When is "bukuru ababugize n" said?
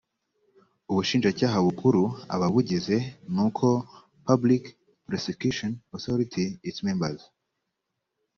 1.67-3.35